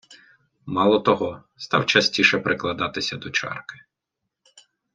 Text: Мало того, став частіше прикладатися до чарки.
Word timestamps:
Мало 0.65 0.99
того, 0.99 1.43
став 1.57 1.85
частіше 1.85 2.39
прикладатися 2.39 3.17
до 3.17 3.29
чарки. 3.29 3.75